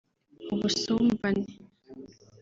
[0.53, 1.41] ubusumbane